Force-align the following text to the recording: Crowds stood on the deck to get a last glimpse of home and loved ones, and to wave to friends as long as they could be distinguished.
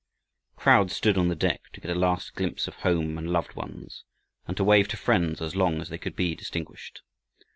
Crowds 0.55 0.95
stood 0.95 1.15
on 1.15 1.27
the 1.27 1.35
deck 1.35 1.61
to 1.73 1.79
get 1.79 1.91
a 1.91 1.93
last 1.93 2.33
glimpse 2.33 2.67
of 2.67 2.77
home 2.77 3.19
and 3.19 3.29
loved 3.31 3.53
ones, 3.55 4.03
and 4.47 4.57
to 4.57 4.63
wave 4.63 4.87
to 4.87 4.97
friends 4.97 5.39
as 5.43 5.55
long 5.55 5.79
as 5.79 5.89
they 5.89 5.97
could 5.99 6.15
be 6.15 6.33
distinguished. 6.33 7.03